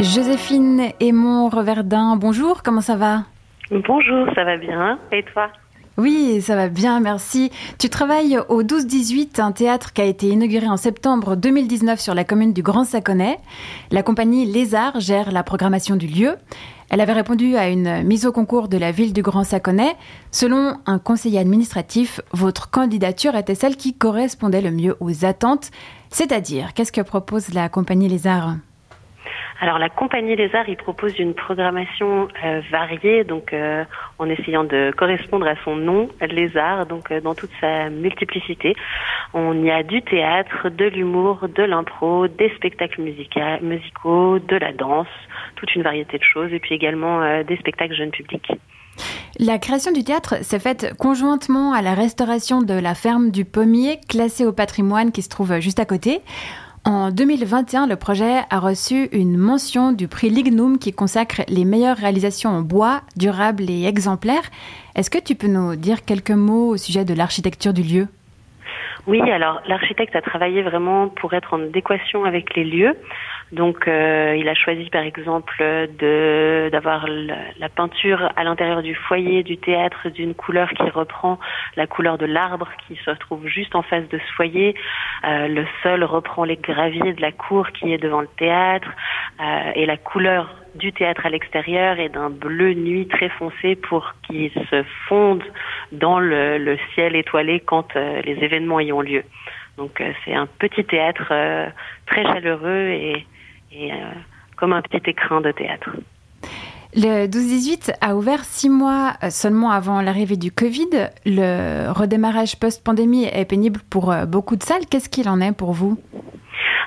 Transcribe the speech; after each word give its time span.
Joséphine 0.00 0.92
Aymon 0.98 1.50
Reverdin, 1.50 2.16
bonjour, 2.16 2.62
comment 2.62 2.80
ça 2.80 2.96
va 2.96 3.24
Bonjour, 3.70 4.26
ça 4.34 4.44
va 4.44 4.56
bien. 4.56 4.98
Et 5.12 5.22
toi 5.22 5.50
oui, 5.98 6.40
ça 6.40 6.56
va 6.56 6.68
bien, 6.68 6.98
merci. 7.00 7.50
Tu 7.78 7.90
travailles 7.90 8.38
au 8.48 8.62
12-18, 8.62 9.38
un 9.42 9.52
théâtre 9.52 9.92
qui 9.92 10.00
a 10.00 10.06
été 10.06 10.28
inauguré 10.28 10.66
en 10.66 10.78
septembre 10.78 11.36
2019 11.36 12.00
sur 12.00 12.14
la 12.14 12.24
commune 12.24 12.54
du 12.54 12.62
Grand 12.62 12.84
Saconnet. 12.84 13.38
La 13.90 14.02
compagnie 14.02 14.46
Lézard 14.46 14.98
gère 14.98 15.30
la 15.30 15.42
programmation 15.42 15.96
du 15.96 16.06
lieu. 16.06 16.36
Elle 16.88 17.02
avait 17.02 17.12
répondu 17.12 17.56
à 17.56 17.68
une 17.68 18.02
mise 18.02 18.24
au 18.24 18.32
concours 18.32 18.68
de 18.68 18.78
la 18.78 18.92
ville 18.92 19.12
du 19.12 19.20
Grand 19.20 19.44
Saconnet. 19.44 19.94
Selon 20.30 20.78
un 20.86 20.98
conseiller 20.98 21.38
administratif, 21.38 22.22
votre 22.32 22.70
candidature 22.70 23.36
était 23.36 23.54
celle 23.54 23.76
qui 23.76 23.92
correspondait 23.92 24.62
le 24.62 24.70
mieux 24.70 24.96
aux 25.00 25.26
attentes. 25.26 25.70
C'est-à-dire, 26.08 26.72
qu'est-ce 26.72 26.92
que 26.92 27.02
propose 27.02 27.52
la 27.52 27.68
compagnie 27.68 28.08
Lézard 28.08 28.54
alors 29.60 29.78
la 29.78 29.90
compagnie 29.90 30.36
Les 30.36 30.54
Arts, 30.54 30.68
il 30.68 30.76
propose 30.76 31.18
une 31.18 31.34
programmation 31.34 32.28
euh, 32.44 32.62
variée, 32.70 33.24
donc 33.24 33.52
euh, 33.52 33.84
en 34.18 34.26
essayant 34.30 34.64
de 34.64 34.90
correspondre 34.96 35.46
à 35.46 35.54
son 35.64 35.76
nom, 35.76 36.08
Les 36.22 36.56
Arts, 36.56 36.86
donc 36.86 37.10
euh, 37.10 37.20
dans 37.20 37.34
toute 37.34 37.50
sa 37.60 37.90
multiplicité. 37.90 38.74
On 39.34 39.62
y 39.62 39.70
a 39.70 39.82
du 39.82 40.00
théâtre, 40.00 40.70
de 40.70 40.86
l'humour, 40.86 41.46
de 41.54 41.62
l'impro, 41.62 42.26
des 42.26 42.48
spectacles 42.56 43.02
musicaux, 43.02 44.38
de 44.38 44.56
la 44.56 44.72
danse, 44.72 45.06
toute 45.56 45.74
une 45.74 45.82
variété 45.82 46.16
de 46.16 46.24
choses, 46.24 46.50
et 46.54 46.58
puis 46.58 46.74
également 46.74 47.42
des 47.44 47.56
spectacles 47.58 47.94
jeunes 47.94 48.10
publics. 48.10 48.50
La 49.38 49.58
création 49.58 49.92
du 49.92 50.04
théâtre 50.04 50.42
s'est 50.42 50.58
faite 50.58 50.94
conjointement 50.98 51.72
à 51.72 51.82
la 51.82 51.94
restauration 51.94 52.62
de 52.62 52.74
la 52.74 52.94
ferme 52.94 53.30
du 53.30 53.44
Pommier, 53.44 54.00
classée 54.08 54.46
au 54.46 54.52
patrimoine 54.52 55.12
qui 55.12 55.22
se 55.22 55.28
trouve 55.28 55.60
juste 55.60 55.80
à 55.80 55.84
côté. 55.84 56.22
En 56.86 57.10
2021, 57.10 57.86
le 57.86 57.96
projet 57.96 58.38
a 58.48 58.58
reçu 58.58 59.10
une 59.12 59.36
mention 59.36 59.92
du 59.92 60.08
prix 60.08 60.30
Lignum 60.30 60.78
qui 60.78 60.94
consacre 60.94 61.42
les 61.46 61.66
meilleures 61.66 61.98
réalisations 61.98 62.48
en 62.48 62.62
bois, 62.62 63.02
durables 63.18 63.68
et 63.68 63.84
exemplaires. 63.84 64.48
Est-ce 64.96 65.10
que 65.10 65.18
tu 65.18 65.34
peux 65.34 65.46
nous 65.46 65.76
dire 65.76 66.06
quelques 66.06 66.30
mots 66.30 66.68
au 66.70 66.76
sujet 66.78 67.04
de 67.04 67.12
l'architecture 67.12 67.74
du 67.74 67.82
lieu? 67.82 68.08
Oui, 69.06 69.20
alors 69.30 69.60
l'architecte 69.66 70.16
a 70.16 70.22
travaillé 70.22 70.62
vraiment 70.62 71.08
pour 71.08 71.34
être 71.34 71.52
en 71.52 71.62
adéquation 71.62 72.24
avec 72.24 72.56
les 72.56 72.64
lieux. 72.64 72.96
Donc, 73.52 73.88
euh, 73.88 74.36
il 74.38 74.48
a 74.48 74.54
choisi 74.54 74.88
par 74.90 75.02
exemple 75.02 75.56
de 75.58 76.68
d'avoir 76.70 77.06
la 77.08 77.68
peinture 77.68 78.30
à 78.36 78.44
l'intérieur 78.44 78.80
du 78.82 78.94
foyer 78.94 79.42
du 79.42 79.56
théâtre 79.56 80.08
d'une 80.08 80.34
couleur 80.34 80.70
qui 80.70 80.88
reprend 80.88 81.40
la 81.76 81.88
couleur 81.88 82.16
de 82.16 82.26
l'arbre 82.26 82.68
qui 82.86 82.96
se 83.04 83.10
trouve 83.10 83.46
juste 83.48 83.74
en 83.74 83.82
face 83.82 84.08
de 84.08 84.18
ce 84.18 84.32
foyer. 84.34 84.76
Euh, 85.24 85.48
le 85.48 85.66
sol 85.82 86.04
reprend 86.04 86.44
les 86.44 86.56
graviers 86.56 87.12
de 87.12 87.20
la 87.20 87.32
cour 87.32 87.68
qui 87.72 87.92
est 87.92 87.98
devant 87.98 88.20
le 88.20 88.28
théâtre 88.38 88.88
euh, 89.40 89.72
et 89.74 89.84
la 89.84 89.96
couleur 89.96 90.54
du 90.76 90.92
théâtre 90.92 91.26
à 91.26 91.30
l'extérieur 91.30 91.98
et 91.98 92.08
d'un 92.08 92.30
bleu 92.30 92.74
nuit 92.74 93.08
très 93.08 93.30
foncé 93.30 93.74
pour 93.74 94.12
qu'il 94.22 94.52
se 94.52 94.84
fonde 95.08 95.42
dans 95.90 96.20
le, 96.20 96.58
le, 96.58 96.78
ciel 96.94 97.16
étoilé 97.16 97.58
quand 97.58 97.96
les 97.96 98.38
événements 98.40 98.78
y 98.78 98.92
ont 98.92 99.00
lieu. 99.00 99.24
Donc 99.76 100.00
c'est 100.24 100.34
un 100.34 100.46
petit 100.46 100.84
théâtre 100.84 101.32
très 102.06 102.22
chaleureux 102.22 102.90
et 102.90 103.26
et 103.72 103.92
euh, 103.92 103.96
comme 104.56 104.72
un 104.72 104.82
petit 104.82 105.10
écran 105.10 105.40
de 105.40 105.52
théâtre. 105.52 105.90
Le 106.94 107.28
12-18 107.28 107.92
a 108.00 108.16
ouvert 108.16 108.44
six 108.44 108.68
mois 108.68 109.12
euh, 109.22 109.30
seulement 109.30 109.70
avant 109.70 110.02
l'arrivée 110.02 110.36
du 110.36 110.50
Covid. 110.50 111.10
Le 111.24 111.92
redémarrage 111.92 112.58
post-pandémie 112.58 113.26
est 113.26 113.44
pénible 113.44 113.80
pour 113.90 114.10
euh, 114.10 114.26
beaucoup 114.26 114.56
de 114.56 114.62
salles. 114.64 114.86
Qu'est-ce 114.90 115.08
qu'il 115.08 115.28
en 115.28 115.40
est 115.40 115.52
pour 115.52 115.72
vous? 115.72 115.98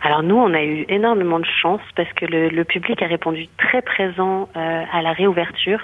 Alors 0.04 0.22
nous, 0.22 0.36
on 0.36 0.54
a 0.54 0.62
eu 0.62 0.86
énormément 0.90 1.40
de 1.40 1.46
chance 1.46 1.80
parce 1.96 2.12
que 2.14 2.26
le, 2.26 2.50
le 2.50 2.64
public 2.66 3.02
a 3.02 3.08
répondu 3.08 3.48
très 3.58 3.82
présent 3.82 4.50
euh, 4.56 4.84
à 4.92 5.02
la 5.02 5.14
réouverture. 5.14 5.80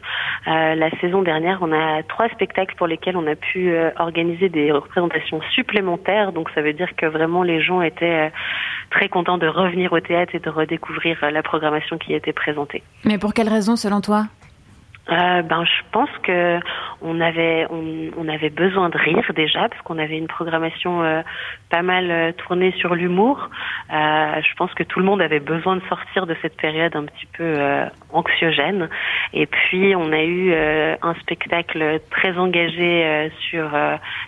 Euh, 0.45 0.75
la 0.75 0.89
saison 0.99 1.21
dernière, 1.21 1.59
on 1.61 1.71
a 1.71 2.03
trois 2.03 2.27
spectacles 2.27 2.75
pour 2.75 2.87
lesquels 2.87 3.15
on 3.15 3.25
a 3.27 3.35
pu 3.35 3.71
euh, 3.71 3.91
organiser 3.97 4.49
des 4.49 4.73
représentations 4.73 5.39
supplémentaires. 5.53 6.33
Donc 6.33 6.49
ça 6.53 6.61
veut 6.61 6.73
dire 6.73 6.93
que 6.97 7.05
vraiment 7.05 7.43
les 7.43 7.61
gens 7.61 7.81
étaient 7.81 8.27
euh, 8.27 8.29
très 8.91 9.07
contents 9.07 9.37
de 9.37 9.47
revenir 9.47 9.93
au 9.93 10.01
théâtre 10.01 10.35
et 10.35 10.39
de 10.39 10.49
redécouvrir 10.49 11.17
la 11.31 11.41
programmation 11.41 11.97
qui 11.97 12.13
était 12.13 12.33
présentée. 12.33 12.83
Mais 13.05 13.17
pour 13.17 13.33
quelle 13.33 13.49
raison 13.49 13.77
selon 13.77 14.01
toi? 14.01 14.25
Euh, 15.11 15.41
ben, 15.41 15.63
je 15.65 15.83
pense 15.91 16.09
que 16.23 16.59
on 17.01 17.19
avait 17.19 17.65
on, 17.69 18.11
on, 18.17 18.27
avait 18.27 18.49
besoin 18.49 18.89
de 18.89 18.97
rire 18.97 19.31
déjà 19.35 19.67
parce 19.69 19.81
qu'on 19.83 19.97
avait 19.97 20.17
une 20.17 20.27
programmation 20.27 21.01
euh, 21.01 21.21
pas 21.69 21.81
mal 21.81 22.11
euh, 22.11 22.31
tournée 22.33 22.73
sur 22.77 22.93
l'humour. 22.93 23.49
Euh, 23.91 24.41
je 24.41 24.53
pense 24.55 24.73
que 24.73 24.83
tout 24.83 24.99
le 24.99 25.05
monde 25.05 25.21
avait 25.21 25.39
besoin 25.39 25.77
de 25.77 25.81
sortir 25.87 26.27
de 26.27 26.35
cette 26.41 26.57
période 26.57 26.95
un 26.95 27.05
petit 27.05 27.25
peu 27.37 27.43
euh, 27.43 27.85
anxiogène. 28.11 28.89
Et 29.33 29.45
puis 29.45 29.95
on 29.95 30.11
a 30.11 30.23
eu 30.23 30.53
un 30.53 31.13
spectacle 31.21 31.99
très 32.09 32.37
engagé 32.37 33.31
sur 33.49 33.69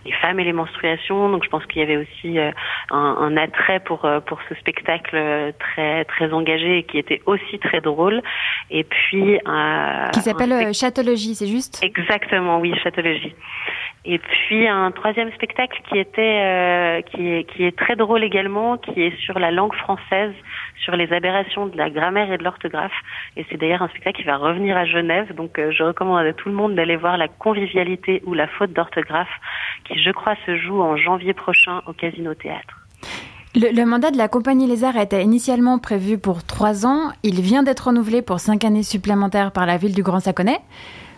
les 0.06 0.12
femmes 0.14 0.40
et 0.40 0.44
les 0.44 0.54
menstruations. 0.54 1.30
Donc 1.30 1.44
je 1.44 1.50
pense 1.50 1.66
qu'il 1.66 1.82
y 1.82 1.84
avait 1.84 1.98
aussi 1.98 2.38
un, 2.40 2.54
un, 2.92 3.38
attrait 3.38 3.80
pour 3.80 4.08
pour 4.26 4.40
ce 4.48 4.56
spectacle 4.56 5.54
très 5.60 6.06
très 6.06 6.32
engagé 6.32 6.80
et 6.80 6.84
qui 6.84 7.00
était 7.00 7.22
aussi 7.26 7.58
très 7.60 7.82
drôle. 7.82 8.22
Et 8.70 8.84
puis 8.84 9.40
qui 10.14 10.22
s'appelle 10.22 10.71
Châtologie, 10.74 11.36
c'est 11.36 11.48
juste? 11.48 11.84
Exactement, 11.84 12.60
oui, 12.60 12.74
Châtologie. 12.84 13.36
Et 14.04 14.18
puis 14.18 14.68
un 14.68 14.90
troisième 14.90 15.32
spectacle 15.34 15.80
qui 15.88 16.00
était 16.00 16.42
euh, 16.42 17.02
qui 17.02 17.28
est 17.28 17.44
qui 17.44 17.64
est 17.64 17.78
très 17.78 17.96
drôle 17.96 18.24
également, 18.24 18.78
qui 18.78 19.00
est 19.00 19.16
sur 19.20 19.38
la 19.38 19.52
langue 19.52 19.76
française, 19.76 20.34
sur 20.84 20.96
les 20.96 21.14
aberrations 21.14 21.68
de 21.68 21.78
la 21.78 21.92
grammaire 21.92 22.32
et 22.32 22.38
de 22.40 22.44
l'orthographe. 22.44 22.96
Et 23.38 23.46
c'est 23.50 23.58
d'ailleurs 23.58 23.84
un 23.84 23.90
spectacle 23.90 24.18
qui 24.18 24.24
va 24.24 24.38
revenir 24.38 24.76
à 24.76 24.86
Genève. 24.86 25.36
Donc 25.36 25.60
euh, 25.60 25.72
je 25.72 25.84
recommande 25.84 26.26
à 26.26 26.34
tout 26.34 26.50
le 26.50 26.56
monde 26.56 26.74
d'aller 26.74 26.96
voir 26.96 27.18
la 27.18 27.28
convivialité 27.28 28.24
ou 28.26 28.34
la 28.34 28.48
faute 28.48 28.74
d'orthographe, 28.74 29.30
qui 29.84 30.02
je 30.02 30.10
crois 30.10 30.36
se 30.48 30.58
joue 30.58 30.82
en 30.82 30.98
janvier 30.98 31.34
prochain 31.34 31.82
au 31.86 31.94
Casino 31.94 32.34
Théâtre. 32.34 32.81
Le, 33.54 33.84
mandat 33.84 34.12
de 34.12 34.18
la 34.18 34.30
compagnie 34.30 34.66
Lézard 34.66 34.96
était 34.96 35.24
initialement 35.24 35.78
prévu 35.78 36.18
pour 36.18 36.44
trois 36.44 36.86
ans. 36.86 37.12
Il 37.24 37.42
vient 37.42 37.64
d'être 37.64 37.88
renouvelé 37.88 38.22
pour 38.22 38.40
cinq 38.40 38.64
années 38.64 38.84
supplémentaires 38.84 39.52
par 39.52 39.66
la 39.66 39.76
ville 39.76 39.94
du 39.94 40.04
Grand 40.04 40.22
Saconnet. 40.22 40.62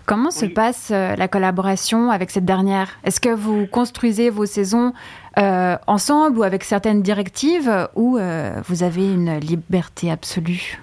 Comment 0.05 0.31
se 0.31 0.45
passe 0.45 0.89
euh, 0.91 1.15
la 1.15 1.27
collaboration 1.27 2.09
avec 2.09 2.31
cette 2.31 2.43
dernière? 2.43 2.97
Est-ce 3.03 3.21
que 3.21 3.29
vous 3.29 3.67
construisez 3.67 4.29
vos 4.29 4.45
saisons 4.45 4.93
euh, 5.37 5.77
ensemble 5.87 6.39
ou 6.39 6.43
avec 6.43 6.63
certaines 6.63 7.03
directives 7.03 7.87
ou 7.95 8.17
euh, 8.17 8.59
vous 8.67 8.83
avez 8.83 9.05
une 9.05 9.37
liberté 9.37 10.11
absolue? 10.11 10.81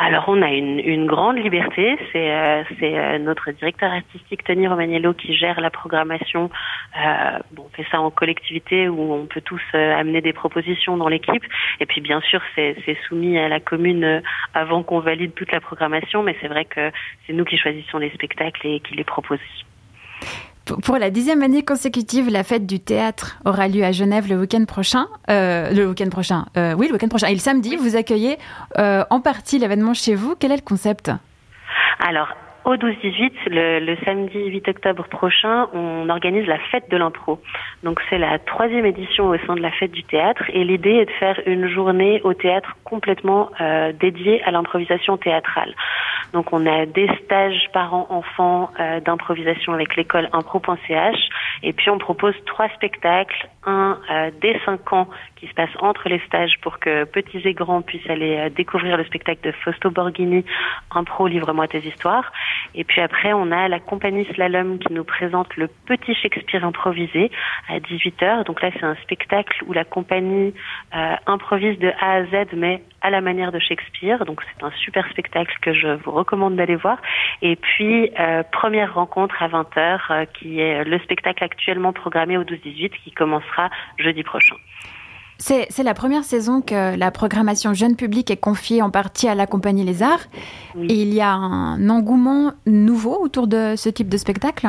Alors 0.00 0.24
on 0.28 0.42
a 0.42 0.50
une, 0.50 0.78
une 0.78 1.06
grande 1.06 1.38
liberté, 1.38 1.98
c'est 2.12 2.30
euh, 2.30 2.62
euh, 2.82 3.18
notre 3.18 3.50
directeur 3.50 3.92
artistique 3.92 4.44
Tony 4.44 4.68
Romagnello 4.68 5.12
qui 5.12 5.36
gère 5.36 5.60
la 5.60 5.70
programmation. 5.70 6.50
Euh, 6.96 7.38
bon, 7.50 7.64
on 7.66 7.76
fait 7.76 7.86
ça 7.90 8.00
en 8.00 8.10
collectivité 8.10 8.88
où 8.88 9.12
on 9.12 9.26
peut 9.26 9.40
tous 9.40 9.60
euh, 9.74 9.96
amener 9.96 10.20
des 10.20 10.32
propositions 10.32 10.96
dans 10.96 11.08
l'équipe. 11.08 11.42
Et 11.80 11.86
puis 11.86 12.00
bien 12.00 12.20
sûr 12.20 12.40
c'est 12.54 12.76
soumis 13.08 13.38
à 13.38 13.48
la 13.48 13.58
commune 13.58 14.22
avant 14.54 14.84
qu'on 14.84 15.00
valide 15.00 15.34
toute 15.34 15.50
la 15.50 15.60
programmation, 15.60 16.22
mais 16.22 16.36
c'est 16.40 16.48
vrai 16.48 16.64
que 16.64 16.92
c'est 17.26 17.32
nous 17.32 17.44
qui 17.44 17.58
choisissons 17.58 17.98
les 17.98 18.10
spectacles 18.10 18.68
et 18.68 18.78
qui 18.78 18.94
les 18.94 19.04
proposons. 19.04 19.42
Pour 20.82 20.98
la 20.98 21.10
dixième 21.10 21.42
année 21.42 21.64
consécutive, 21.64 22.30
la 22.30 22.44
fête 22.44 22.66
du 22.66 22.80
théâtre 22.80 23.38
aura 23.44 23.68
lieu 23.68 23.84
à 23.84 23.92
Genève 23.92 24.28
le 24.28 24.36
week-end 24.36 24.64
prochain. 24.66 25.06
Euh, 25.30 25.70
le 25.70 25.88
week-end 25.88 26.08
prochain, 26.10 26.44
euh, 26.56 26.74
oui, 26.76 26.88
le 26.88 26.94
week-end 26.94 27.08
prochain. 27.08 27.28
Et 27.28 27.34
le 27.34 27.38
samedi, 27.38 27.76
vous 27.76 27.96
accueillez 27.96 28.36
euh, 28.78 29.04
en 29.10 29.20
partie 29.20 29.58
l'événement 29.58 29.94
chez 29.94 30.14
vous. 30.14 30.34
Quel 30.38 30.52
est 30.52 30.56
le 30.56 30.62
concept? 30.62 31.10
Alors, 32.00 32.28
au 32.64 32.76
12-18, 32.76 33.32
le, 33.46 33.80
le, 33.80 33.96
samedi 34.04 34.44
8 34.44 34.68
octobre 34.68 35.04
prochain, 35.08 35.68
on 35.72 36.08
organise 36.10 36.46
la 36.46 36.58
fête 36.70 36.90
de 36.90 36.98
l'impro. 36.98 37.40
Donc 37.82 37.98
c'est 38.10 38.18
la 38.18 38.38
troisième 38.38 38.84
édition 38.84 39.28
au 39.28 39.38
sein 39.46 39.54
de 39.54 39.60
la 39.60 39.70
fête 39.70 39.92
du 39.92 40.04
théâtre 40.04 40.42
et 40.52 40.64
l'idée 40.64 40.96
est 40.96 41.06
de 41.06 41.10
faire 41.12 41.40
une 41.46 41.66
journée 41.68 42.20
au 42.24 42.34
théâtre 42.34 42.76
complètement 42.84 43.50
euh, 43.60 43.92
dédiée 43.98 44.42
à 44.44 44.50
l'improvisation 44.50 45.16
théâtrale. 45.16 45.74
Donc 46.32 46.52
on 46.52 46.66
a 46.66 46.86
des 46.86 47.08
stages 47.24 47.68
parents-enfants 47.72 48.70
euh, 48.78 49.00
d'improvisation 49.00 49.72
avec 49.72 49.96
l'école 49.96 50.28
impro.ch 50.32 51.18
et 51.62 51.72
puis 51.72 51.90
on 51.90 51.98
propose 51.98 52.34
trois 52.46 52.68
spectacles, 52.70 53.48
un 53.66 53.98
euh, 54.10 54.30
dès 54.40 54.58
5 54.64 54.92
ans 54.92 55.08
qui 55.36 55.46
se 55.46 55.54
passe 55.54 55.70
entre 55.80 56.08
les 56.08 56.18
stages 56.20 56.58
pour 56.62 56.78
que 56.78 57.04
petits 57.04 57.40
et 57.44 57.54
grands 57.54 57.82
puissent 57.82 58.08
aller 58.08 58.36
euh, 58.36 58.48
découvrir 58.50 58.96
le 58.96 59.04
spectacle 59.04 59.40
de 59.42 59.52
Fausto 59.52 59.90
Borghini, 59.90 60.44
Impro, 60.90 61.26
livre-moi 61.26 61.68
tes 61.68 61.86
histoires. 61.86 62.32
Et 62.74 62.84
puis 62.84 63.00
après, 63.00 63.32
on 63.32 63.50
a 63.52 63.68
la 63.68 63.80
compagnie 63.80 64.26
Slalom 64.34 64.78
qui 64.78 64.92
nous 64.92 65.04
présente 65.04 65.56
le 65.56 65.68
petit 65.86 66.14
Shakespeare 66.14 66.64
improvisé 66.64 67.30
à 67.68 67.78
18h. 67.78 68.44
Donc 68.44 68.62
là, 68.62 68.70
c'est 68.72 68.84
un 68.84 68.96
spectacle 68.96 69.62
où 69.66 69.72
la 69.72 69.84
compagnie 69.84 70.54
euh, 70.94 71.14
improvise 71.26 71.78
de 71.78 71.92
A 72.00 72.12
à 72.12 72.24
Z, 72.24 72.48
mais 72.54 72.82
à 73.00 73.10
la 73.10 73.20
manière 73.20 73.52
de 73.52 73.58
Shakespeare. 73.58 74.24
Donc 74.24 74.42
c'est 74.42 74.64
un 74.64 74.70
super 74.72 75.08
spectacle 75.10 75.56
que 75.62 75.72
je 75.72 75.88
vous 76.04 76.10
recommande 76.10 76.56
d'aller 76.56 76.76
voir. 76.76 76.98
Et 77.42 77.56
puis, 77.56 78.10
euh, 78.18 78.42
première 78.50 78.94
rencontre 78.94 79.42
à 79.42 79.48
20h, 79.48 80.00
euh, 80.10 80.24
qui 80.34 80.60
est 80.60 80.84
le 80.84 80.98
spectacle 81.00 81.44
actuellement 81.44 81.92
programmé 81.92 82.36
au 82.36 82.44
12-18, 82.44 82.92
qui 83.04 83.12
commencera 83.48 83.70
jeudi 83.98 84.22
prochain. 84.22 84.56
C'est 85.38 85.84
la 85.84 85.94
première 85.94 86.24
saison 86.24 86.60
que 86.60 86.96
la 86.96 87.10
programmation 87.12 87.72
jeune 87.72 87.94
public 87.94 88.28
est 88.30 88.36
confiée 88.36 88.82
en 88.82 88.90
partie 88.90 89.28
à 89.28 89.36
la 89.36 89.46
compagnie 89.46 89.84
Les 89.84 90.02
Arts. 90.02 90.26
Et 90.76 91.02
il 91.02 91.14
y 91.14 91.20
a 91.20 91.30
un 91.30 91.88
engouement 91.88 92.54
nouveau 92.66 93.16
autour 93.22 93.46
de 93.46 93.74
ce 93.76 93.88
type 93.88 94.08
de 94.08 94.16
spectacle? 94.16 94.68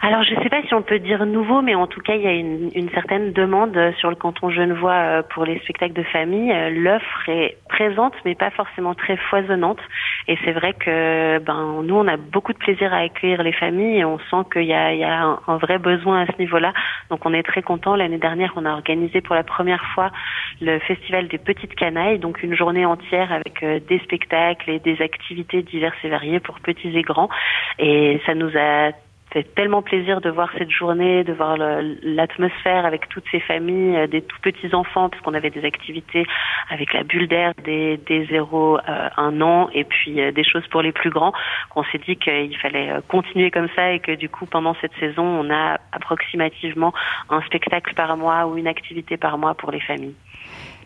Alors, 0.00 0.22
je 0.22 0.32
ne 0.32 0.42
sais 0.44 0.48
pas 0.48 0.62
si 0.62 0.74
on 0.74 0.82
peut 0.82 1.00
dire 1.00 1.26
nouveau, 1.26 1.60
mais 1.60 1.74
en 1.74 1.88
tout 1.88 2.00
cas, 2.00 2.14
il 2.14 2.22
y 2.22 2.26
a 2.28 2.32
une, 2.32 2.70
une 2.72 2.88
certaine 2.90 3.32
demande 3.32 3.76
sur 3.98 4.10
le 4.10 4.14
canton 4.14 4.48
genevois 4.48 4.92
euh, 4.92 5.22
pour 5.22 5.44
les 5.44 5.58
spectacles 5.58 5.94
de 5.94 6.04
famille. 6.04 6.52
Euh, 6.52 6.70
l'offre 6.70 7.28
est 7.28 7.56
présente, 7.68 8.14
mais 8.24 8.36
pas 8.36 8.50
forcément 8.50 8.94
très 8.94 9.16
foisonnante. 9.16 9.80
Et 10.28 10.38
c'est 10.44 10.52
vrai 10.52 10.74
que 10.74 11.38
ben, 11.40 11.82
nous, 11.82 11.96
on 11.96 12.06
a 12.06 12.16
beaucoup 12.16 12.52
de 12.52 12.58
plaisir 12.58 12.94
à 12.94 12.98
accueillir 12.98 13.42
les 13.42 13.52
familles 13.52 13.98
et 13.98 14.04
on 14.04 14.18
sent 14.18 14.46
qu'il 14.52 14.66
y 14.66 14.72
a, 14.72 14.92
il 14.92 15.00
y 15.00 15.04
a 15.04 15.36
un, 15.48 15.56
vrai 15.56 15.78
besoin 15.78 16.22
à 16.22 16.26
ce 16.26 16.38
niveau-là. 16.38 16.72
Donc, 17.10 17.26
on 17.26 17.34
est 17.34 17.42
très 17.42 17.62
content. 17.62 17.96
L'année 17.96 18.18
dernière, 18.18 18.52
on 18.54 18.66
a 18.66 18.70
organisé 18.70 19.20
pour 19.20 19.34
la 19.34 19.42
première 19.42 19.84
fois 19.94 20.12
le 20.60 20.78
Festival 20.78 21.26
des 21.26 21.38
Petites 21.38 21.74
Canailles, 21.74 22.20
donc 22.20 22.44
une 22.44 22.54
journée 22.54 22.86
entière 22.86 23.32
avec 23.32 23.64
euh, 23.64 23.80
des 23.88 23.98
spectacles 23.98 24.70
et 24.70 24.78
des 24.78 25.02
activités 25.02 25.62
diverses 25.62 25.98
et 26.04 26.08
variées 26.08 26.38
pour 26.38 26.60
petits 26.60 26.96
et 26.96 27.02
grands. 27.02 27.28
Et 27.80 28.20
ça 28.26 28.34
nous 28.34 28.50
a 28.56 28.92
fait 29.38 29.54
tellement 29.54 29.82
plaisir 29.82 30.20
de 30.20 30.30
voir 30.30 30.50
cette 30.58 30.70
journée, 30.70 31.22
de 31.22 31.32
voir 31.32 31.56
l'atmosphère 31.56 32.84
avec 32.84 33.08
toutes 33.08 33.24
ces 33.30 33.40
familles, 33.40 33.96
euh, 33.96 34.06
des 34.06 34.22
tout 34.22 34.38
petits 34.42 34.74
enfants, 34.74 35.08
parce 35.08 35.22
qu'on 35.22 35.34
avait 35.34 35.50
des 35.50 35.64
activités 35.64 36.26
avec 36.70 36.92
la 36.92 37.04
bulle 37.04 37.28
d'air 37.28 37.52
des, 37.64 37.98
des 37.98 38.26
0 38.26 38.78
euh, 38.78 39.08
1 39.16 39.40
an 39.40 39.68
et 39.72 39.84
puis 39.84 40.20
euh, 40.20 40.32
des 40.32 40.44
choses 40.44 40.66
pour 40.68 40.82
les 40.82 40.92
plus 40.92 41.10
grands, 41.10 41.32
qu'on 41.70 41.84
s'est 41.84 42.00
dit 42.06 42.16
qu'il 42.16 42.56
fallait 42.58 42.90
continuer 43.06 43.50
comme 43.50 43.68
ça 43.76 43.92
et 43.92 44.00
que 44.00 44.12
du 44.12 44.28
coup 44.28 44.46
pendant 44.46 44.74
cette 44.80 44.94
saison 44.98 45.24
on 45.24 45.50
a 45.50 45.78
approximativement 45.92 46.92
un 47.30 47.40
spectacle 47.42 47.94
par 47.94 48.16
mois 48.16 48.46
ou 48.46 48.56
une 48.56 48.66
activité 48.66 49.16
par 49.16 49.38
mois 49.38 49.54
pour 49.54 49.70
les 49.70 49.80
familles. 49.80 50.14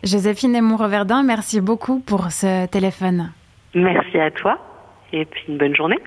Joséphine 0.03 0.55
Aymon-Reverdin, 0.55 1.23
merci 1.23 1.61
beaucoup 1.61 1.99
pour 1.99 2.31
ce 2.31 2.67
téléphone. 2.67 3.31
Merci 3.73 4.19
à 4.19 4.31
toi 4.31 4.59
et 5.11 5.25
puis 5.25 5.43
une 5.47 5.57
bonne 5.57 5.75
journée. 5.75 5.99